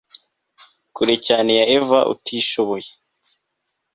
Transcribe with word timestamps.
kure 0.95 1.15
cyane 1.27 1.51
ya 1.59 1.65
eva 1.77 1.99
utishoboye 2.13 2.89